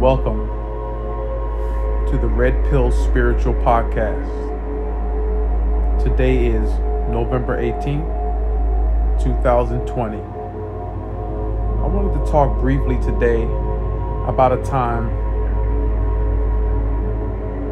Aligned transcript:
welcome 0.00 0.46
to 2.08 2.16
the 2.18 2.28
Red 2.28 2.54
Pill 2.70 2.92
Spiritual 2.92 3.54
Podcast. 3.54 4.30
Today 6.00 6.46
is 6.46 6.70
November 7.10 7.60
18th, 7.60 8.06
2020. 9.20 10.18
I 10.18 11.86
wanted 11.88 12.24
to 12.24 12.30
talk 12.30 12.60
briefly 12.60 12.96
today 13.00 13.42
about 14.28 14.52
a 14.52 14.62
time 14.62 15.08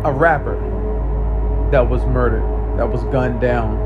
a 0.04 0.10
rapper 0.10 0.58
that 1.70 1.88
was 1.88 2.04
murdered, 2.06 2.42
that 2.76 2.90
was 2.90 3.04
gunned 3.04 3.40
down. 3.40 3.78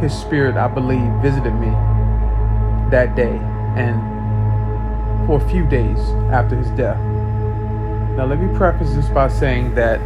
His 0.00 0.16
spirit, 0.16 0.54
I 0.54 0.68
believe, 0.68 1.10
visited 1.20 1.54
me 1.54 1.70
that 2.92 3.16
day 3.16 3.40
and 3.74 4.11
for 5.26 5.40
a 5.40 5.48
few 5.48 5.66
days 5.66 5.98
after 6.30 6.56
his 6.56 6.68
death. 6.70 6.98
Now, 8.16 8.26
let 8.26 8.38
me 8.38 8.56
preface 8.56 8.92
this 8.94 9.08
by 9.08 9.28
saying 9.28 9.74
that 9.74 9.98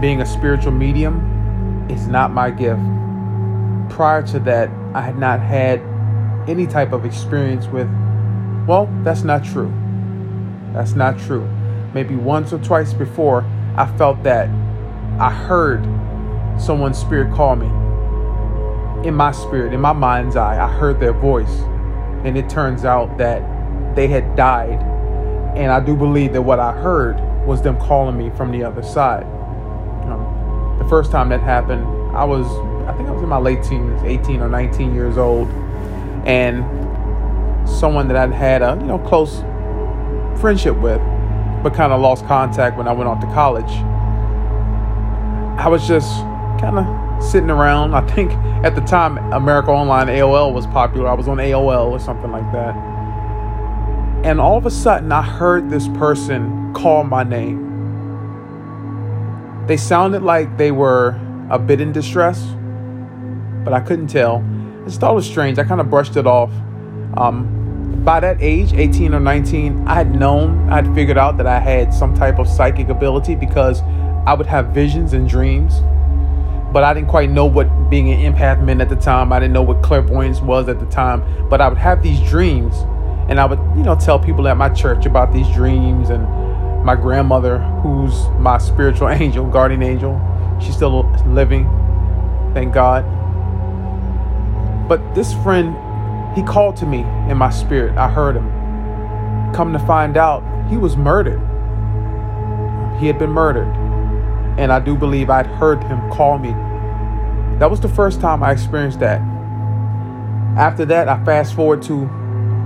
being 0.00 0.20
a 0.20 0.26
spiritual 0.26 0.72
medium 0.72 1.86
is 1.90 2.06
not 2.06 2.32
my 2.32 2.50
gift. 2.50 2.80
Prior 3.90 4.22
to 4.28 4.38
that, 4.40 4.70
I 4.94 5.02
had 5.02 5.18
not 5.18 5.40
had 5.40 5.80
any 6.48 6.66
type 6.66 6.92
of 6.92 7.04
experience 7.04 7.66
with, 7.66 7.88
well, 8.66 8.88
that's 9.02 9.22
not 9.22 9.44
true. 9.44 9.72
That's 10.72 10.92
not 10.92 11.18
true. 11.18 11.48
Maybe 11.94 12.14
once 12.16 12.52
or 12.52 12.58
twice 12.58 12.92
before, 12.92 13.42
I 13.76 13.86
felt 13.96 14.22
that 14.22 14.48
I 15.20 15.30
heard 15.30 15.84
someone's 16.60 16.98
spirit 16.98 17.32
call 17.34 17.56
me. 17.56 17.66
In 19.06 19.14
my 19.14 19.32
spirit, 19.32 19.72
in 19.72 19.80
my 19.80 19.92
mind's 19.92 20.36
eye, 20.36 20.62
I 20.62 20.70
heard 20.70 21.00
their 21.00 21.12
voice. 21.12 21.60
And 22.24 22.36
it 22.36 22.48
turns 22.48 22.84
out 22.84 23.16
that 23.18 23.55
they 23.96 24.06
had 24.06 24.36
died. 24.36 24.78
And 25.56 25.72
I 25.72 25.80
do 25.80 25.96
believe 25.96 26.34
that 26.34 26.42
what 26.42 26.60
I 26.60 26.72
heard 26.72 27.18
was 27.46 27.62
them 27.62 27.78
calling 27.78 28.16
me 28.16 28.30
from 28.36 28.52
the 28.52 28.62
other 28.62 28.82
side. 28.82 29.24
Um, 30.04 30.76
the 30.78 30.86
first 30.88 31.10
time 31.10 31.30
that 31.30 31.40
happened, 31.40 31.84
I 32.14 32.24
was, 32.24 32.46
I 32.86 32.96
think 32.96 33.08
I 33.08 33.12
was 33.12 33.22
in 33.22 33.28
my 33.28 33.38
late 33.38 33.62
teens, 33.62 34.00
18 34.04 34.40
or 34.40 34.48
19 34.48 34.94
years 34.94 35.16
old. 35.16 35.48
And 36.26 36.62
someone 37.68 38.06
that 38.08 38.16
I'd 38.16 38.32
had 38.32 38.62
a, 38.62 38.76
you 38.78 38.86
know, 38.86 38.98
close 38.98 39.40
friendship 40.40 40.76
with, 40.76 41.00
but 41.62 41.72
kind 41.72 41.92
of 41.92 42.00
lost 42.00 42.26
contact 42.26 42.76
when 42.76 42.86
I 42.86 42.92
went 42.92 43.08
off 43.08 43.20
to 43.20 43.26
college. 43.28 43.70
I 45.58 45.68
was 45.68 45.88
just 45.88 46.20
kind 46.60 46.78
of 46.78 47.22
sitting 47.24 47.50
around. 47.50 47.94
I 48.00 48.06
think 48.12 48.32
at 48.62 48.74
the 48.74 48.82
time, 48.82 49.16
America 49.32 49.70
Online 49.70 50.08
AOL 50.08 50.52
was 50.52 50.66
popular. 50.66 51.08
I 51.08 51.14
was 51.14 51.28
on 51.28 51.38
AOL 51.38 51.90
or 51.90 51.98
something 51.98 52.30
like 52.30 52.50
that. 52.52 52.95
And 54.26 54.40
all 54.40 54.56
of 54.56 54.66
a 54.66 54.72
sudden, 54.72 55.12
I 55.12 55.22
heard 55.22 55.70
this 55.70 55.86
person 55.86 56.74
call 56.74 57.04
my 57.04 57.22
name. 57.22 57.62
They 59.68 59.76
sounded 59.76 60.24
like 60.24 60.58
they 60.58 60.72
were 60.72 61.16
a 61.48 61.60
bit 61.60 61.80
in 61.80 61.92
distress, 61.92 62.42
but 63.62 63.72
I 63.72 63.78
couldn't 63.78 64.08
tell. 64.08 64.44
I 64.82 64.86
just 64.86 64.98
thought 64.98 65.12
it 65.12 65.14
was 65.14 65.26
strange. 65.26 65.60
I 65.60 65.62
kind 65.62 65.80
of 65.80 65.88
brushed 65.88 66.16
it 66.16 66.26
off. 66.26 66.50
Um, 67.16 68.02
by 68.04 68.18
that 68.18 68.38
age, 68.40 68.72
18 68.72 69.14
or 69.14 69.20
19, 69.20 69.86
I 69.86 69.94
had 69.94 70.12
known, 70.18 70.68
I 70.70 70.82
had 70.82 70.92
figured 70.92 71.18
out 71.18 71.36
that 71.36 71.46
I 71.46 71.60
had 71.60 71.94
some 71.94 72.12
type 72.12 72.40
of 72.40 72.48
psychic 72.48 72.88
ability 72.88 73.36
because 73.36 73.80
I 74.26 74.34
would 74.34 74.46
have 74.46 74.70
visions 74.70 75.12
and 75.12 75.28
dreams. 75.28 75.82
But 76.72 76.82
I 76.82 76.92
didn't 76.94 77.10
quite 77.10 77.30
know 77.30 77.46
what 77.46 77.68
being 77.90 78.10
an 78.10 78.34
empath 78.34 78.60
meant 78.60 78.80
at 78.80 78.88
the 78.88 78.96
time. 78.96 79.32
I 79.32 79.38
didn't 79.38 79.54
know 79.54 79.62
what 79.62 79.84
clairvoyance 79.84 80.40
was 80.40 80.68
at 80.68 80.80
the 80.80 80.86
time. 80.86 81.22
But 81.48 81.60
I 81.60 81.68
would 81.68 81.78
have 81.78 82.02
these 82.02 82.20
dreams 82.28 82.74
and 83.28 83.40
I 83.40 83.44
would, 83.44 83.58
you 83.76 83.82
know, 83.82 83.96
tell 83.96 84.18
people 84.18 84.46
at 84.48 84.56
my 84.56 84.68
church 84.68 85.04
about 85.04 85.32
these 85.32 85.48
dreams 85.50 86.10
and 86.10 86.24
my 86.84 86.94
grandmother, 86.94 87.58
who's 87.82 88.28
my 88.38 88.58
spiritual 88.58 89.08
angel, 89.10 89.46
guardian 89.46 89.82
angel, 89.82 90.20
she's 90.60 90.76
still 90.76 91.10
living, 91.26 91.64
thank 92.54 92.72
God. 92.72 93.04
But 94.88 95.14
this 95.14 95.34
friend, 95.42 95.74
he 96.36 96.42
called 96.42 96.76
to 96.76 96.86
me 96.86 97.00
in 97.28 97.36
my 97.36 97.50
spirit. 97.50 97.96
I 97.98 98.08
heard 98.08 98.36
him. 98.36 99.52
Come 99.52 99.72
to 99.72 99.78
find 99.80 100.16
out, 100.16 100.44
he 100.70 100.76
was 100.76 100.96
murdered. 100.96 101.40
He 103.00 103.08
had 103.08 103.18
been 103.18 103.30
murdered. 103.30 103.74
And 104.58 104.72
I 104.72 104.78
do 104.78 104.96
believe 104.96 105.28
I'd 105.28 105.46
heard 105.46 105.82
him 105.82 106.08
call 106.10 106.38
me. 106.38 106.50
That 107.58 107.70
was 107.70 107.80
the 107.80 107.88
first 107.88 108.20
time 108.20 108.42
I 108.42 108.52
experienced 108.52 109.00
that. 109.00 109.20
After 110.56 110.84
that, 110.86 111.08
I 111.08 111.22
fast 111.24 111.54
forward 111.54 111.82
to 111.82 112.08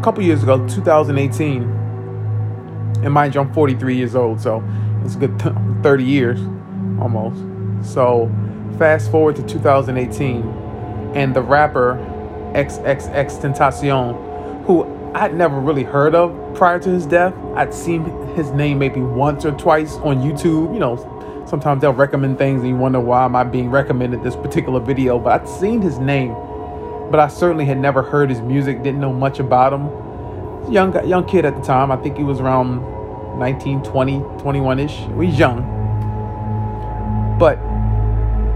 a 0.00 0.02
couple 0.02 0.24
years 0.24 0.42
ago, 0.42 0.66
2018. 0.66 1.62
And 3.02 3.12
mind 3.12 3.34
you, 3.34 3.42
I'm 3.42 3.52
43 3.52 3.94
years 3.94 4.14
old, 4.14 4.40
so 4.40 4.64
it's 5.04 5.14
a 5.14 5.18
good 5.18 5.38
30 5.82 6.04
years 6.04 6.40
almost. 6.98 7.36
So 7.86 8.32
fast 8.78 9.10
forward 9.10 9.36
to 9.36 9.42
2018, 9.42 10.42
and 11.14 11.36
the 11.36 11.42
rapper 11.42 11.96
XXXTentacion, 12.54 14.64
who 14.64 14.86
I'd 15.14 15.34
never 15.34 15.60
really 15.60 15.84
heard 15.84 16.14
of 16.14 16.34
prior 16.54 16.78
to 16.78 16.88
his 16.88 17.04
death. 17.04 17.34
I'd 17.54 17.74
seen 17.74 18.06
his 18.34 18.50
name 18.52 18.78
maybe 18.78 19.00
once 19.00 19.44
or 19.44 19.52
twice 19.52 19.96
on 19.96 20.22
YouTube. 20.22 20.72
You 20.72 20.80
know, 20.80 21.44
sometimes 21.46 21.82
they'll 21.82 21.92
recommend 21.92 22.38
things 22.38 22.62
and 22.62 22.70
you 22.70 22.76
wonder 22.76 23.00
why 23.00 23.26
am 23.26 23.36
I 23.36 23.44
being 23.44 23.70
recommended 23.70 24.22
this 24.22 24.36
particular 24.36 24.80
video, 24.80 25.18
but 25.18 25.42
I'd 25.42 25.48
seen 25.48 25.82
his 25.82 25.98
name 25.98 26.34
but 27.10 27.18
I 27.18 27.28
certainly 27.28 27.64
had 27.64 27.78
never 27.78 28.02
heard 28.02 28.30
his 28.30 28.40
music, 28.40 28.82
didn't 28.82 29.00
know 29.00 29.12
much 29.12 29.40
about 29.40 29.72
him. 29.72 30.72
Young 30.72 30.94
young 31.08 31.26
kid 31.26 31.44
at 31.44 31.56
the 31.56 31.62
time. 31.62 31.90
I 31.90 31.96
think 31.96 32.16
he 32.16 32.22
was 32.22 32.40
around 32.40 32.80
19, 33.38 33.82
20, 33.82 34.20
21-ish. 34.20 34.92
He 34.92 35.12
was 35.12 35.38
young. 35.38 35.66
But 37.38 37.56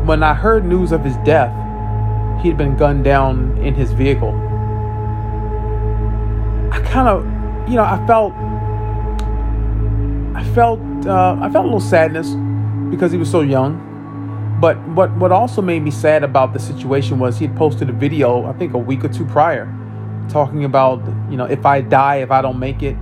when 0.06 0.22
I 0.22 0.34
heard 0.34 0.64
news 0.64 0.92
of 0.92 1.02
his 1.02 1.16
death, 1.18 1.52
he'd 2.42 2.56
been 2.56 2.76
gunned 2.76 3.02
down 3.04 3.58
in 3.58 3.74
his 3.74 3.90
vehicle. 3.92 4.30
I 6.70 6.80
kind 6.82 7.08
of, 7.08 7.24
you 7.68 7.76
know, 7.76 7.84
I 7.84 8.04
felt 8.06 8.32
I 10.36 10.44
felt 10.54 10.80
uh, 11.06 11.38
I 11.40 11.50
felt 11.50 11.64
a 11.64 11.68
little 11.68 11.80
sadness 11.80 12.34
because 12.90 13.10
he 13.10 13.18
was 13.18 13.30
so 13.30 13.40
young 13.40 13.93
but 14.60 14.76
what 14.88 15.14
what 15.16 15.32
also 15.32 15.60
made 15.60 15.82
me 15.82 15.90
sad 15.90 16.22
about 16.22 16.52
the 16.52 16.58
situation 16.58 17.18
was 17.18 17.38
he 17.38 17.46
had 17.46 17.56
posted 17.56 17.90
a 17.90 17.92
video, 17.92 18.46
I 18.46 18.52
think 18.52 18.74
a 18.74 18.78
week 18.78 19.04
or 19.04 19.08
two 19.08 19.24
prior, 19.24 19.66
talking 20.28 20.64
about 20.64 21.04
you 21.30 21.36
know 21.36 21.44
if 21.44 21.66
I 21.66 21.80
die, 21.80 22.16
if 22.16 22.30
I 22.30 22.40
don't 22.40 22.58
make 22.58 22.82
it, 22.82 22.94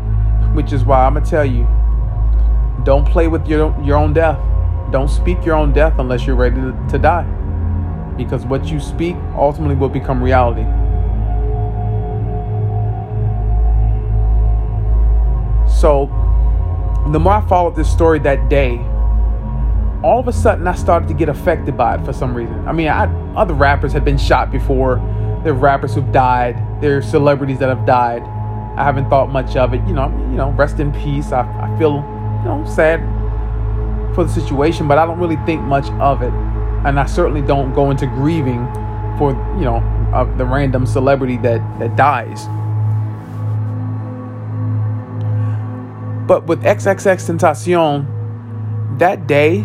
which 0.54 0.72
is 0.72 0.84
why 0.84 1.04
I'm 1.04 1.14
gonna 1.14 1.26
tell 1.26 1.44
you, 1.44 1.66
don't 2.84 3.06
play 3.06 3.28
with 3.28 3.46
your 3.46 3.78
your 3.82 3.96
own 3.96 4.12
death. 4.12 4.38
Don't 4.90 5.08
speak 5.08 5.44
your 5.44 5.54
own 5.54 5.72
death 5.72 5.98
unless 5.98 6.26
you're 6.26 6.36
ready 6.36 6.56
to, 6.56 6.86
to 6.90 6.98
die, 6.98 7.24
because 8.16 8.44
what 8.44 8.66
you 8.66 8.80
speak 8.80 9.16
ultimately 9.36 9.74
will 9.74 9.88
become 9.88 10.22
reality. 10.22 10.64
So, 15.82 16.06
the 17.10 17.18
more 17.18 17.32
I 17.32 17.48
followed 17.48 17.74
this 17.74 17.90
story 17.90 18.18
that 18.20 18.48
day, 18.48 18.78
all 20.02 20.18
of 20.18 20.28
a 20.28 20.32
sudden 20.32 20.66
I 20.66 20.74
started 20.74 21.08
to 21.08 21.14
get 21.14 21.28
affected 21.28 21.76
by 21.76 21.94
it 21.94 22.04
for 22.04 22.12
some 22.12 22.34
reason. 22.34 22.66
I 22.66 22.72
mean, 22.72 22.88
I, 22.88 23.06
other 23.34 23.54
rappers 23.54 23.92
have 23.92 24.04
been 24.04 24.18
shot 24.18 24.50
before. 24.50 24.96
There 25.44 25.52
are 25.52 25.56
rappers 25.56 25.94
who've 25.94 26.12
died. 26.12 26.56
There 26.80 26.98
are 26.98 27.02
celebrities 27.02 27.58
that 27.60 27.68
have 27.68 27.86
died. 27.86 28.22
I 28.76 28.84
haven't 28.84 29.08
thought 29.08 29.30
much 29.30 29.54
of 29.56 29.74
it. 29.74 29.82
You 29.86 29.94
know, 29.94 30.08
you 30.30 30.36
know, 30.36 30.50
rest 30.50 30.80
in 30.80 30.92
peace. 30.92 31.30
I, 31.32 31.42
I 31.42 31.78
feel, 31.78 31.94
you 31.94 32.48
know, 32.48 32.64
sad 32.68 33.00
for 34.14 34.24
the 34.24 34.30
situation, 34.30 34.88
but 34.88 34.98
I 34.98 35.06
don't 35.06 35.18
really 35.18 35.38
think 35.46 35.62
much 35.62 35.88
of 36.00 36.22
it. 36.22 36.32
And 36.84 36.98
I 36.98 37.06
certainly 37.06 37.42
don't 37.42 37.72
go 37.72 37.90
into 37.90 38.06
grieving 38.06 38.66
for, 39.18 39.30
you 39.58 39.64
know, 39.64 39.76
uh, 40.12 40.24
the 40.36 40.44
random 40.44 40.84
celebrity 40.86 41.36
that, 41.38 41.60
that 41.78 41.96
dies. 41.96 42.46
But 46.26 46.46
with 46.46 46.62
XXXTentacion, 46.62 48.06
that 48.98 49.26
day, 49.26 49.64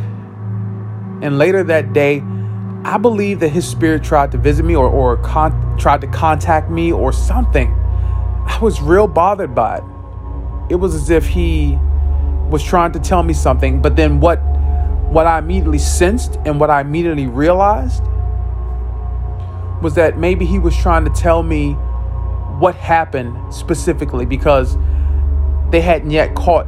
and 1.22 1.38
later 1.38 1.64
that 1.64 1.94
day, 1.94 2.22
I 2.84 2.98
believe 2.98 3.40
that 3.40 3.50
his 3.50 3.68
spirit 3.68 4.04
tried 4.04 4.32
to 4.32 4.38
visit 4.38 4.64
me 4.64 4.76
or, 4.76 4.88
or 4.88 5.18
con- 5.18 5.78
tried 5.78 6.02
to 6.02 6.08
contact 6.08 6.70
me 6.70 6.92
or 6.92 7.12
something. 7.12 7.72
I 8.46 8.60
was 8.62 8.82
real 8.82 9.08
bothered 9.08 9.54
by 9.54 9.78
it. 9.78 9.84
It 10.70 10.76
was 10.76 10.96
as 10.96 11.10
if 11.10 11.28
he 11.28 11.78
was 12.50 12.64
trying 12.64 12.92
to 12.94 13.00
tell 13.00 13.24
me 13.24 13.34
something, 13.34 13.82
but 13.82 13.96
then 13.96 14.20
what 14.20 14.38
what 15.10 15.26
I 15.26 15.40
immediately 15.40 15.80
sensed 15.80 16.36
and 16.46 16.60
what 16.60 16.70
I 16.70 16.82
immediately 16.82 17.28
realized 17.28 18.04
was 19.82 19.94
that 19.96 20.18
maybe 20.18 20.46
he 20.46 20.60
was 20.60 20.76
trying 20.76 21.06
to 21.06 21.12
tell 21.12 21.44
me 21.44 21.74
what 22.60 22.76
happened 22.76 23.54
specifically 23.54 24.26
because 24.26 24.78
they 25.72 25.82
hadn't 25.82 26.12
yet 26.12 26.36
caught 26.36 26.68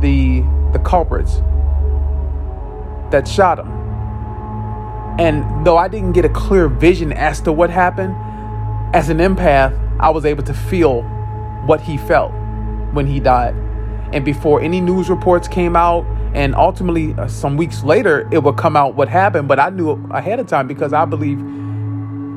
the 0.00 0.40
the 0.72 0.78
culprits 0.80 1.42
that 3.12 3.28
shot 3.28 3.58
him. 3.58 3.68
And 5.18 5.66
though 5.66 5.76
I 5.76 5.88
didn't 5.88 6.12
get 6.12 6.24
a 6.24 6.30
clear 6.30 6.68
vision 6.68 7.12
as 7.12 7.40
to 7.42 7.52
what 7.52 7.70
happened, 7.70 8.14
as 8.94 9.08
an 9.08 9.18
empath, 9.18 9.76
I 10.00 10.10
was 10.10 10.24
able 10.24 10.42
to 10.44 10.54
feel 10.54 11.02
what 11.66 11.80
he 11.80 11.98
felt 11.98 12.32
when 12.92 13.06
he 13.06 13.20
died. 13.20 13.54
and 14.12 14.24
before 14.24 14.60
any 14.60 14.80
news 14.80 15.08
reports 15.10 15.48
came 15.48 15.76
out, 15.76 16.04
and 16.34 16.54
ultimately 16.54 17.14
uh, 17.14 17.28
some 17.28 17.56
weeks 17.56 17.82
later 17.84 18.28
it 18.32 18.42
would 18.42 18.56
come 18.56 18.76
out 18.76 18.94
what 18.94 19.08
happened. 19.08 19.48
But 19.48 19.60
I 19.60 19.70
knew 19.70 19.92
ahead 20.10 20.40
of 20.40 20.46
time 20.46 20.66
because 20.66 20.92
I 20.92 21.04
believe 21.04 21.38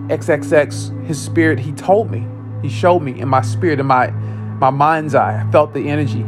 XXX, 0.09 1.05
his 1.05 1.21
spirit, 1.21 1.59
he 1.59 1.71
told 1.73 2.11
me, 2.11 2.27
he 2.61 2.69
showed 2.69 2.99
me 3.01 3.19
in 3.19 3.27
my 3.27 3.41
spirit, 3.41 3.79
in 3.79 3.85
my 3.87 4.09
my 4.59 4.69
mind's 4.69 5.15
eye. 5.15 5.43
I 5.45 5.51
felt 5.51 5.73
the 5.73 5.89
energy. 5.89 6.25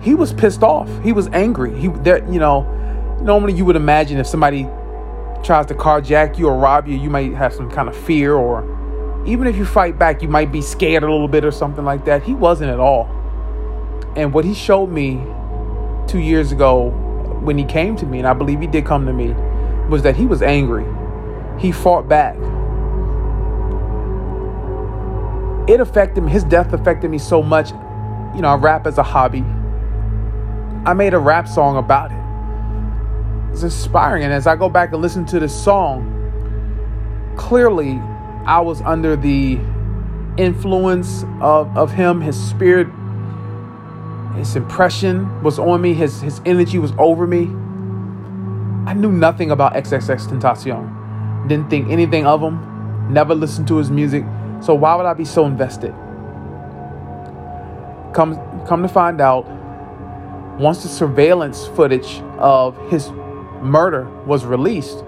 He 0.00 0.14
was 0.14 0.32
pissed 0.32 0.62
off. 0.62 0.88
He 1.02 1.12
was 1.12 1.28
angry. 1.28 1.78
He 1.78 1.88
there, 1.88 2.24
you 2.30 2.40
know, 2.40 2.66
normally 3.22 3.52
you 3.52 3.64
would 3.64 3.76
imagine 3.76 4.18
if 4.18 4.26
somebody 4.26 4.68
tries 5.42 5.66
to 5.66 5.74
carjack 5.74 6.38
you 6.38 6.48
or 6.48 6.58
rob 6.58 6.86
you, 6.88 6.96
you 6.96 7.10
might 7.10 7.32
have 7.34 7.52
some 7.52 7.70
kind 7.70 7.88
of 7.88 7.96
fear 7.96 8.34
or 8.34 8.62
even 9.26 9.46
if 9.46 9.56
you 9.56 9.66
fight 9.66 9.98
back, 9.98 10.22
you 10.22 10.28
might 10.28 10.50
be 10.50 10.62
scared 10.62 11.02
a 11.02 11.10
little 11.10 11.28
bit 11.28 11.44
or 11.44 11.50
something 11.50 11.84
like 11.84 12.04
that. 12.06 12.22
He 12.22 12.32
wasn't 12.32 12.70
at 12.70 12.80
all. 12.80 13.04
And 14.16 14.32
what 14.32 14.44
he 14.44 14.54
showed 14.54 14.88
me 14.88 15.22
two 16.06 16.18
years 16.18 16.50
ago 16.50 16.90
when 17.42 17.58
he 17.58 17.64
came 17.64 17.94
to 17.96 18.06
me, 18.06 18.18
and 18.18 18.26
I 18.26 18.32
believe 18.32 18.60
he 18.60 18.66
did 18.66 18.86
come 18.86 19.06
to 19.06 19.12
me, 19.12 19.34
was 19.88 20.02
that 20.02 20.16
he 20.16 20.26
was 20.26 20.42
angry. 20.42 20.86
He 21.60 21.72
fought 21.72 22.08
back. 22.08 22.36
It 25.68 25.80
affected 25.80 26.22
me, 26.22 26.32
his 26.32 26.44
death 26.44 26.72
affected 26.72 27.10
me 27.10 27.18
so 27.18 27.42
much. 27.42 27.70
You 28.34 28.42
know, 28.42 28.48
I 28.48 28.56
rap 28.56 28.86
as 28.86 28.96
a 28.96 29.02
hobby. 29.02 29.44
I 30.86 30.94
made 30.94 31.12
a 31.12 31.18
rap 31.18 31.46
song 31.46 31.76
about 31.76 32.10
it. 32.12 32.17
It's 33.58 33.64
inspiring. 33.64 34.22
And 34.22 34.32
as 34.32 34.46
I 34.46 34.54
go 34.54 34.68
back 34.68 34.92
and 34.92 35.02
listen 35.02 35.26
to 35.26 35.40
this 35.40 35.52
song, 35.52 36.14
clearly 37.36 38.00
I 38.46 38.60
was 38.60 38.80
under 38.82 39.16
the 39.16 39.58
influence 40.36 41.24
of, 41.40 41.76
of 41.76 41.90
him, 41.90 42.20
his 42.20 42.40
spirit, 42.40 42.86
his 44.36 44.54
impression 44.54 45.42
was 45.42 45.58
on 45.58 45.80
me, 45.80 45.92
his, 45.92 46.20
his 46.20 46.40
energy 46.46 46.78
was 46.78 46.92
over 46.98 47.26
me. 47.26 47.46
I 48.88 48.94
knew 48.94 49.10
nothing 49.10 49.50
about 49.50 49.74
XXXTentacion. 49.74 51.48
Didn't 51.48 51.68
think 51.68 51.88
anything 51.90 52.26
of 52.26 52.40
him, 52.40 53.12
never 53.12 53.34
listened 53.34 53.66
to 53.66 53.78
his 53.78 53.90
music. 53.90 54.22
So 54.60 54.72
why 54.72 54.94
would 54.94 55.06
I 55.06 55.14
be 55.14 55.24
so 55.24 55.46
invested? 55.46 55.92
Come 58.14 58.36
come 58.68 58.82
to 58.82 58.88
find 58.88 59.20
out, 59.20 59.48
once 60.60 60.84
the 60.84 60.88
surveillance 60.88 61.66
footage 61.66 62.20
of 62.38 62.78
his 62.88 63.10
murder 63.62 64.08
was 64.24 64.44
released, 64.44 65.04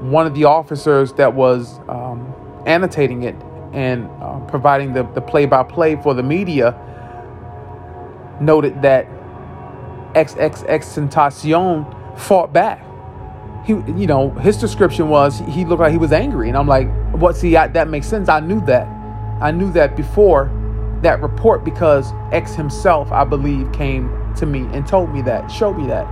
one 0.00 0.26
of 0.26 0.34
the 0.34 0.44
officers 0.44 1.12
that 1.14 1.34
was 1.34 1.80
um, 1.88 2.32
annotating 2.66 3.22
it 3.22 3.36
and 3.72 4.08
uh, 4.22 4.38
providing 4.46 4.92
the, 4.92 5.02
the 5.14 5.20
play-by-play 5.20 5.96
for 5.96 6.14
the 6.14 6.22
media 6.22 6.74
noted 8.40 8.80
that 8.82 9.06
XXXTentacion 10.14 12.18
fought 12.18 12.52
back. 12.52 12.84
He, 13.64 13.72
you 13.72 14.06
know, 14.06 14.30
his 14.30 14.56
description 14.56 15.08
was 15.08 15.40
he 15.40 15.64
looked 15.64 15.80
like 15.80 15.92
he 15.92 15.98
was 15.98 16.12
angry, 16.12 16.48
and 16.48 16.56
I'm 16.56 16.66
like, 16.66 16.88
what? 17.12 17.36
See, 17.36 17.56
I, 17.56 17.66
that 17.68 17.88
makes 17.88 18.06
sense. 18.06 18.28
I 18.28 18.40
knew 18.40 18.60
that. 18.62 18.86
I 19.42 19.50
knew 19.50 19.70
that 19.72 19.96
before 19.96 20.50
that 21.02 21.20
report 21.20 21.64
because 21.64 22.12
X 22.32 22.54
himself, 22.54 23.12
I 23.12 23.24
believe, 23.24 23.70
came 23.72 24.10
to 24.36 24.46
me 24.46 24.60
and 24.72 24.86
told 24.86 25.12
me 25.12 25.22
that, 25.22 25.48
showed 25.48 25.74
me 25.74 25.86
that. 25.88 26.06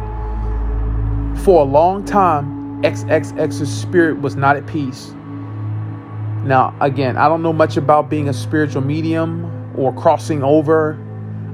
For 1.44 1.60
a 1.60 1.64
long 1.64 2.04
time, 2.04 2.82
XXX's 2.82 3.72
spirit 3.72 4.20
was 4.20 4.36
not 4.36 4.56
at 4.56 4.66
peace. 4.66 5.12
Now, 6.44 6.76
again, 6.80 7.16
I 7.16 7.28
don't 7.28 7.42
know 7.42 7.52
much 7.52 7.76
about 7.76 8.08
being 8.08 8.28
a 8.28 8.32
spiritual 8.32 8.82
medium 8.82 9.74
or 9.76 9.92
crossing 9.94 10.42
over 10.42 10.98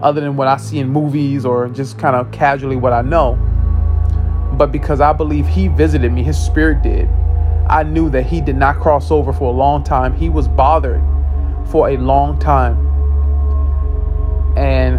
other 0.03 0.21
than 0.21 0.37
what 0.37 0.49
I 0.49 0.57
see 0.57 0.79
in 0.79 0.89
movies 0.89 1.45
or 1.45 1.69
just 1.69 1.99
kind 1.99 2.17
of 2.17 2.31
casually 2.33 2.77
what 2.77 2.93
I 2.93 3.03
know. 3.03 3.37
But 4.59 4.73
because 4.73 5.01
I 5.01 5.13
believe 5.13 5.47
he 5.47 5.69
visited 5.69 6.13
me, 6.13 6.23
his 6.23 6.39
spirit 6.39 6.83
did, 6.83 7.09
I 7.69 7.83
knew 7.83 8.11
that 8.11 8.27
he 8.27 8.41
did 8.41 8.57
not 8.57 8.81
cross 8.81 9.11
over 9.11 9.33
for 9.33 9.45
a 9.45 9.57
long 9.57 9.83
time. 9.83 10.15
He 10.15 10.29
was 10.29 10.49
bothered 10.49 11.03
for 11.69 11.89
a 11.89 11.97
long 11.97 12.39
time. 12.39 12.77
And 14.59 14.99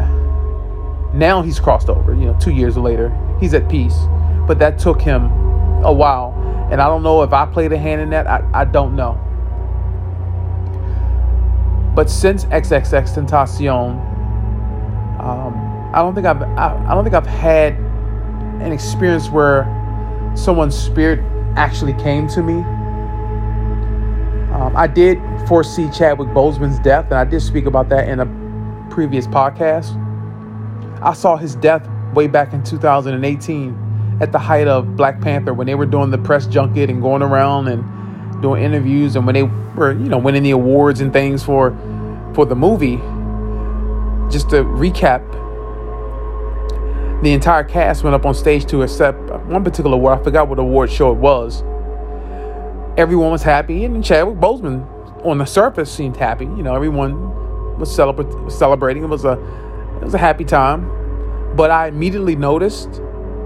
now 1.13 1.41
he's 1.44 1.59
crossed 1.59 1.89
over, 1.89 2.13
you 2.13 2.25
know, 2.25 2.38
two 2.39 2.51
years 2.51 2.77
later. 2.77 3.15
He's 3.39 3.53
at 3.53 3.69
peace. 3.69 3.97
But 4.48 4.60
that 4.60 4.78
took 4.78 5.01
him 5.01 5.25
a 5.84 5.92
while. 5.92 6.34
And 6.72 6.81
I 6.81 6.88
don't 6.88 7.04
know 7.04 7.22
if 7.24 7.34
I 7.34 7.45
played 7.45 7.72
a 7.72 7.78
hand 7.78 8.01
in 8.01 8.10
that. 8.12 8.28
I, 8.28 8.44
I 8.54 8.66
don't 8.66 8.95
know. 8.95 9.19
But 11.95 12.10
since 12.10 12.45
XXXTentacion, 12.45 13.92
um, 15.19 15.92
I 15.94 16.00
don't 16.00 16.16
think 16.16 16.25
I've 16.25 16.42
I, 16.42 16.86
I 16.88 16.95
don't 16.95 17.04
think 17.04 17.16
I've 17.16 17.28
had 17.28 17.74
an 17.74 18.72
experience 18.72 19.30
where 19.30 19.66
someone's 20.36 20.75
spirit 20.75 21.19
actually 21.56 21.94
came 21.94 22.28
to 22.30 22.42
me. 22.42 22.56
Um, 24.54 24.74
I 24.75 24.88
did 24.88 25.19
foresee 25.48 25.89
Chadwick 25.92 26.30
Boseman's 26.30 26.80
death, 26.80 27.06
and 27.06 27.16
I 27.16 27.25
did 27.25 27.42
speak 27.42 27.66
about 27.66 27.89
that 27.89 28.10
in 28.10 28.19
a 28.19 28.88
previous 28.89 29.28
podcast. 29.28 30.00
I 31.01 31.13
saw 31.13 31.38
his 31.38 31.56
death 31.56 31.88
way 32.13 32.28
back 32.28 32.54
in 32.54 32.63
2018 32.63 33.93
at 34.24 34.31
the 34.31 34.40
height 34.40 34.70
of 34.70 34.96
Black 34.96 35.20
Panther 35.20 35.54
when 35.54 35.68
they 35.68 35.75
were 35.75 35.86
doing 35.86 36.10
the 36.10 36.18
press 36.18 36.48
junket 36.48 36.90
and 36.90 37.02
going 37.02 37.22
around 37.22 37.68
and 37.68 38.42
doing 38.42 38.64
interviews 38.64 39.18
and 39.18 39.25
when 39.25 39.34
they 39.36 39.44
were, 39.44 39.92
you 39.92 40.08
know, 40.08 40.18
winning 40.18 40.44
the 40.44 40.52
awards 40.52 41.02
and 41.02 41.12
things 41.12 41.44
for 41.44 41.72
for 42.34 42.46
the 42.46 42.56
movie. 42.56 42.98
Just 44.31 44.50
to 44.52 44.64
recap, 44.64 45.22
the 47.22 47.34
entire 47.34 47.66
cast 47.66 48.04
went 48.04 48.16
up 48.16 48.25
on 48.25 48.34
stage 48.34 48.66
to 48.68 48.81
accept 48.81 49.20
one 49.46 49.62
particular 49.62 49.96
award. 49.96 50.20
I 50.20 50.24
forgot 50.24 50.48
what 50.48 50.58
award 50.58 50.90
show 50.90 51.12
it 51.12 51.18
was. 51.18 51.62
Everyone 52.98 53.31
was 53.31 53.44
happy, 53.44 53.84
and 53.84 54.04
Chadwick 54.04 54.38
Boseman, 54.38 54.88
on 55.25 55.38
the 55.38 55.46
surface, 55.46 55.92
seemed 55.92 56.16
happy. 56.16 56.46
You 56.46 56.64
know, 56.64 56.75
everyone 56.75 57.78
was, 57.78 57.90
celebra- 57.90 58.52
celebrating. 58.52 59.04
It 59.04 59.08
was 59.08 59.25
a 59.25 59.34
it 60.02 60.06
was 60.06 60.14
a 60.14 60.18
happy 60.18 60.46
time, 60.46 60.88
but 61.56 61.72
I 61.72 61.88
immediately 61.88 62.36
noticed 62.36 63.02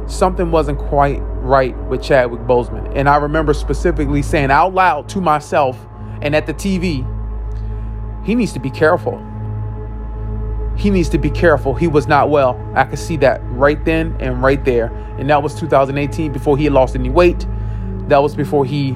something 0.08 0.52
wasn't 0.52 0.80
quite 0.80 1.20
right 1.42 1.78
with 1.86 2.02
Chadwick 2.02 2.42
Boseman. 2.42 2.92
And 2.96 3.08
I 3.08 3.18
remember 3.18 3.54
specifically 3.54 4.22
saying 4.22 4.52
out 4.52 4.74
loud 4.74 5.08
to 5.10 5.22
myself 5.22 5.78
and 6.22 6.36
at 6.36 6.46
the 6.46 6.54
TV, 6.54 7.06
he 8.26 8.36
needs 8.36 8.54
to 8.54 8.60
be 8.60 8.70
careful. 8.70 9.24
He 10.78 10.90
needs 10.90 11.10
to 11.10 11.18
be 11.18 11.30
careful. 11.30 11.74
He 11.74 11.88
was 11.88 12.08
not 12.08 12.30
well. 12.30 12.60
I 12.76 12.84
could 12.84 13.00
see 13.00 13.18
that 13.18 13.42
right 13.46 13.84
then 13.84 14.16
and 14.20 14.42
right 14.42 14.64
there. 14.64 14.88
And 15.18 15.30
that 15.30 15.42
was 15.42 15.56
2018 15.56 16.32
before 16.32 16.58
he 16.58 16.66
had 16.66 16.74
lost 16.74 16.96
any 16.96 17.10
weight. 17.10 17.46
That 18.08 18.20
was 18.20 18.36
before 18.36 18.64
he, 18.64 18.90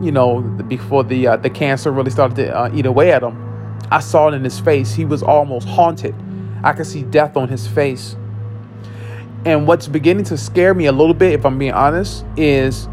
you 0.00 0.12
know, 0.12 0.40
before 0.40 1.02
the 1.04 1.26
uh, 1.26 1.36
the 1.36 1.50
cancer 1.50 1.90
really 1.90 2.10
started 2.10 2.36
to 2.36 2.56
uh, 2.56 2.70
eat 2.72 2.86
away 2.86 3.12
at 3.12 3.22
him. 3.22 3.42
I 3.90 4.00
saw 4.00 4.28
it 4.28 4.34
in 4.34 4.44
his 4.44 4.60
face. 4.60 4.94
He 4.94 5.04
was 5.04 5.22
almost 5.22 5.68
haunted. 5.68 6.14
I 6.62 6.72
could 6.72 6.86
see 6.86 7.02
death 7.02 7.36
on 7.36 7.48
his 7.48 7.66
face. 7.66 8.16
And 9.46 9.64
what's 9.64 9.86
beginning 9.86 10.24
to 10.24 10.36
scare 10.36 10.74
me 10.74 10.86
a 10.86 10.92
little 10.92 11.14
bit, 11.14 11.34
if 11.34 11.46
I'm 11.46 11.56
being 11.56 11.72
honest, 11.72 12.24
is 12.36 12.88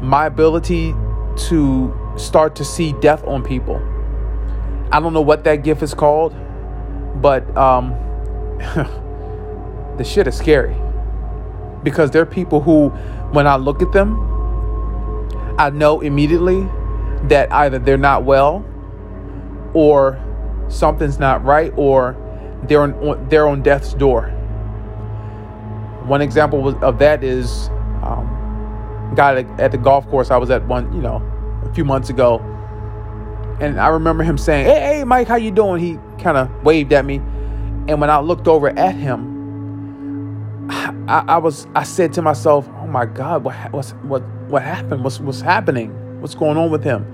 my 0.00 0.26
ability 0.26 0.94
to 1.48 2.14
start 2.16 2.54
to 2.54 2.64
see 2.64 2.92
death 3.00 3.24
on 3.24 3.42
people. 3.42 3.82
I 4.92 5.00
don't 5.00 5.12
know 5.12 5.20
what 5.20 5.42
that 5.44 5.64
gift 5.64 5.82
is 5.82 5.92
called, 5.92 6.32
but 7.20 7.44
um, 7.56 7.90
the 9.98 10.04
shit 10.04 10.28
is 10.28 10.36
scary 10.36 10.76
because 11.82 12.12
there 12.12 12.22
are 12.22 12.26
people 12.26 12.60
who, 12.60 12.90
when 13.32 13.48
I 13.48 13.56
look 13.56 13.82
at 13.82 13.90
them, 13.90 14.16
I 15.58 15.70
know 15.70 16.02
immediately 16.02 16.68
that 17.24 17.52
either 17.52 17.80
they're 17.80 17.98
not 17.98 18.22
well 18.22 18.64
or 19.74 20.22
something's 20.68 21.18
not 21.18 21.44
right 21.44 21.72
or 21.76 22.14
they're 22.68 22.82
on, 22.82 23.28
they're 23.28 23.48
on 23.48 23.64
death's 23.64 23.92
door 23.92 24.36
one 26.06 26.22
example 26.22 26.68
of 26.84 26.98
that 26.98 27.22
is 27.22 27.68
um, 28.02 29.12
guy 29.14 29.44
at 29.58 29.72
the 29.72 29.78
golf 29.78 30.08
course 30.08 30.30
I 30.30 30.36
was 30.36 30.50
at 30.50 30.66
one, 30.66 30.92
you 30.92 31.00
know, 31.00 31.22
a 31.64 31.74
few 31.74 31.84
months 31.84 32.10
ago, 32.10 32.38
and 33.60 33.80
I 33.80 33.88
remember 33.88 34.24
him 34.24 34.38
saying, 34.38 34.66
"Hey, 34.66 34.80
hey, 34.80 35.04
Mike, 35.04 35.28
how 35.28 35.36
you 35.36 35.50
doing?" 35.50 35.80
He 35.80 35.98
kind 36.22 36.36
of 36.36 36.50
waved 36.64 36.92
at 36.92 37.04
me, 37.04 37.16
and 37.88 38.00
when 38.00 38.10
I 38.10 38.20
looked 38.20 38.48
over 38.48 38.68
at 38.68 38.94
him, 38.94 40.68
I, 41.08 41.24
I, 41.28 41.38
was 41.38 41.66
I 41.74 41.82
said 41.82 42.12
to 42.14 42.22
myself, 42.22 42.68
"Oh 42.80 42.86
my 42.86 43.06
God, 43.06 43.44
what 43.44 43.54
what's 43.72 43.90
what 44.02 44.22
what 44.48 44.62
happened? 44.62 45.04
What's 45.04 45.20
what's 45.20 45.40
happening? 45.40 46.20
What's 46.20 46.34
going 46.34 46.56
on 46.56 46.70
with 46.70 46.84
him? 46.84 47.04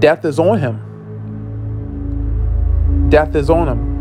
Death 0.00 0.24
is 0.24 0.38
on 0.38 0.58
him. 0.58 0.80
Death 3.10 3.34
is 3.34 3.50
on 3.50 3.68
him." 3.68 3.93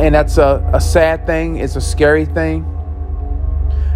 And 0.00 0.14
that's 0.14 0.38
a, 0.38 0.66
a 0.72 0.80
sad 0.80 1.26
thing, 1.26 1.56
it's 1.56 1.76
a 1.76 1.80
scary 1.80 2.24
thing. 2.24 2.64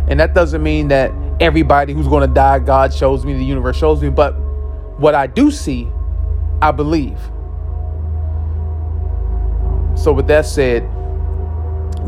And 0.07 0.21
that 0.21 0.35
doesn't 0.35 0.63
mean 0.63 0.89
that 0.89 1.11
everybody 1.41 1.95
who's 1.95 2.07
going 2.07 2.29
to 2.29 2.35
die, 2.35 2.59
God 2.59 2.93
shows 2.93 3.25
me, 3.25 3.33
the 3.33 3.45
universe 3.45 3.79
shows 3.79 4.03
me. 4.03 4.11
But 4.11 4.33
what 4.99 5.15
I 5.15 5.27
do 5.27 5.51
see, 5.51 5.89
I 6.61 6.73
believe. 6.73 7.19
So, 9.97 10.13
with 10.13 10.27
that 10.27 10.45
said, 10.45 10.83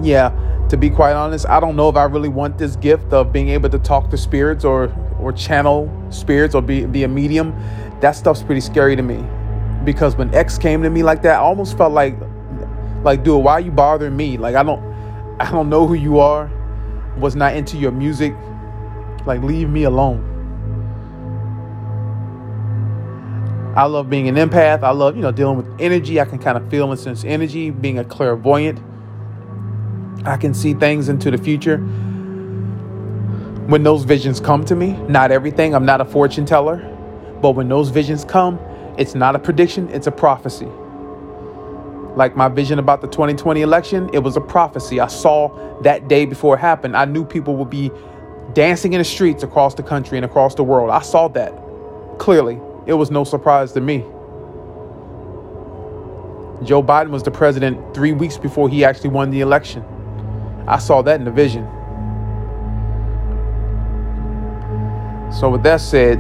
yeah, 0.03 0.29
to 0.69 0.77
be 0.77 0.91
quite 0.91 1.15
honest, 1.15 1.47
I 1.49 1.59
don't 1.59 1.75
know 1.75 1.89
if 1.89 1.97
I 1.97 2.05
really 2.05 2.29
want 2.29 2.59
this 2.59 2.77
gift 2.77 3.15
of 3.15 3.33
being 3.33 3.49
able 3.49 3.71
to 3.71 3.79
talk 3.79 4.11
to 4.11 4.19
spirits 4.19 4.63
or 4.63 4.95
or 5.19 5.33
channel 5.33 5.91
spirits 6.11 6.55
or 6.55 6.61
be 6.61 6.85
be 6.85 7.05
a 7.05 7.09
medium. 7.09 7.55
That 8.01 8.13
stuff's 8.13 8.43
pretty 8.43 8.61
scary 8.61 8.95
to 8.95 9.03
me. 9.03 9.25
Because 9.85 10.17
when 10.17 10.35
X 10.35 10.59
came 10.59 10.83
to 10.83 10.91
me 10.91 11.03
like 11.03 11.23
that, 11.23 11.37
I 11.37 11.41
almost 11.41 11.79
felt 11.79 11.93
like 11.93 12.15
like 13.07 13.23
dude, 13.23 13.43
why 13.43 13.53
are 13.53 13.61
you 13.61 13.71
bothering 13.71 14.17
me? 14.17 14.37
Like 14.37 14.55
I 14.57 14.63
don't 14.63 14.83
I 15.41 15.51
don't 15.51 15.71
know 15.71 15.87
who 15.87 15.95
you 15.95 16.19
are. 16.19 16.51
Was 17.17 17.35
not 17.35 17.57
into 17.57 17.79
your 17.79 17.93
music. 17.93 18.35
Like 19.25 19.43
leave 19.43 19.71
me 19.71 19.85
alone. 19.85 20.33
I 23.77 23.85
love 23.85 24.09
being 24.09 24.29
an 24.29 24.37
empath. 24.37 24.83
I 24.83 24.91
love, 24.91 25.17
you 25.17 25.23
know, 25.23 25.33
dealing 25.33 25.59
with 25.59 25.67
energy. 25.79 26.19
I 26.19 26.25
can 26.25 26.39
kind 26.39 26.57
of 26.57 26.71
feel 26.71 26.91
and 26.91 26.99
sense 26.99 27.25
energy, 27.25 27.71
being 27.71 27.99
a 27.99 28.05
clairvoyant. 28.05 28.81
I 30.25 30.37
can 30.39 30.55
see 30.55 30.73
things 30.75 31.09
into 31.09 31.31
the 31.31 31.39
future. 31.39 31.77
When 33.67 33.83
those 33.83 34.05
visions 34.05 34.41
come 34.41 34.65
to 34.65 34.75
me, 34.75 34.93
not 35.09 35.31
everything, 35.31 35.75
I'm 35.75 35.85
not 35.85 36.01
a 36.01 36.07
fortune 36.07 36.47
teller, 36.47 36.79
but 37.43 37.51
when 37.51 37.69
those 37.69 37.91
visions 37.91 38.25
come, 38.25 38.59
it's 38.97 39.15
not 39.15 39.37
a 39.37 39.39
prediction, 39.39 39.91
it's 39.91 40.07
a 40.07 40.13
prophecy. 40.13 40.69
Like 42.17 42.35
my 42.35 42.49
vision 42.49 42.79
about 42.79 43.03
the 43.03 43.09
2020 43.09 43.61
election, 43.61 44.11
it 44.13 44.21
was 44.21 44.37
a 44.37 44.41
prophecy. 44.41 45.01
I 45.01 45.07
saw 45.07 45.81
that 45.83 46.09
day 46.09 46.25
before 46.25 46.57
it 46.57 46.61
happened. 46.61 46.97
I 46.97 47.05
knew 47.05 47.27
people 47.27 47.57
would 47.57 47.69
be 47.69 47.93
dancing 48.55 48.95
in 48.95 48.99
the 48.99 49.05
streets 49.05 49.43
across 49.43 49.75
the 49.75 49.83
country 49.83 50.17
and 50.17 50.25
across 50.25 50.55
the 50.55 50.65
world. 50.65 50.91
I 50.91 51.03
saw 51.03 51.29
that 51.29 51.53
clearly 52.19 52.59
it 52.87 52.95
was 52.95 53.11
no 53.11 53.23
surprise 53.23 53.73
to 53.73 53.83
me. 53.83 53.99
Joe 56.65 56.83
Biden 56.83 57.11
was 57.11 57.23
the 57.23 57.31
president 57.31 57.95
three 57.95 58.13
weeks 58.13 58.39
before 58.39 58.71
he 58.71 58.83
actually 58.83 59.11
won 59.11 59.31
the 59.31 59.43
election. 59.43 59.85
I 60.67 60.79
saw 60.79 61.03
that 61.03 61.21
in 61.21 61.25
the 61.27 61.31
vision. 61.31 61.65
So, 65.31 65.51
with 65.51 65.63
that 65.65 65.83
said, 65.83 66.19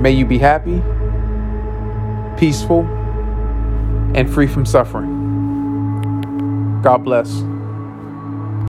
may 0.00 0.12
you 0.12 0.24
be 0.24 0.38
happy, 0.38 0.82
peaceful, 2.40 2.80
and 4.14 4.32
free 4.32 4.46
from 4.46 4.64
suffering. 4.64 6.80
God 6.82 7.04
bless. 7.04 7.42